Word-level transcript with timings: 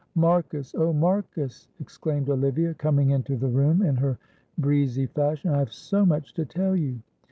"Marcus! 0.15 0.73
oh, 0.75 0.91
Marcus!" 0.91 1.67
exclaimed 1.79 2.27
Olivia, 2.27 2.73
coming 2.73 3.11
into 3.11 3.37
the 3.37 3.47
room 3.47 3.83
in 3.83 3.95
her 3.97 4.17
breezy 4.57 5.05
fashion. 5.05 5.51
"I 5.51 5.59
have 5.59 5.71
so 5.71 6.07
much 6.07 6.33
to 6.33 6.43
tell 6.43 6.75
you. 6.75 6.97